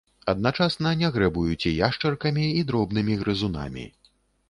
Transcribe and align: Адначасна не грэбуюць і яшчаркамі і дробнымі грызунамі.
Адначасна 0.31 0.93
не 1.01 1.11
грэбуюць 1.17 1.67
і 1.73 1.75
яшчаркамі 1.87 2.49
і 2.59 2.67
дробнымі 2.73 3.23
грызунамі. 3.25 3.91